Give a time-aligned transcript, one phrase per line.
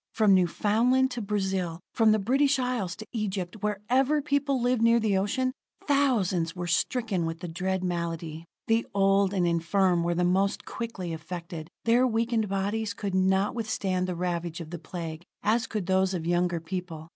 [0.15, 5.15] From Newfoundland to Brazil; from the British Isles to Egypt, wherever people lived near the
[5.15, 5.53] ocean,
[5.87, 8.45] thousands were stricken with the dread malady.
[8.65, 14.07] The old and infirm were the most quickly affected; their weakened bodies could not withstand
[14.07, 17.09] the ravage of the Plague as could those of younger people.